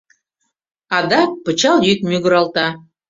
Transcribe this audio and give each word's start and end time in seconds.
Адак 0.97 1.29
пычал 1.43 1.77
йӱк 1.87 1.99
мӱгыралта. 2.09 2.67